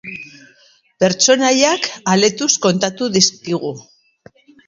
[1.03, 3.73] Pertsonaiak aletuz kontatu dizkigu.